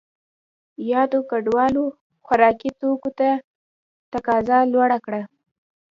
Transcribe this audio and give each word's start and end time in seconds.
یادو 0.91 1.19
کډوالو 1.29 1.83
خوراکي 2.25 2.71
توکو 2.79 3.09
ته 3.19 3.29
تقاضا 4.11 4.59
لوړه 4.73 4.97
کړه. 5.05 5.21